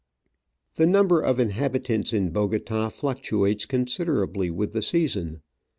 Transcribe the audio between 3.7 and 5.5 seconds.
siderably with the season.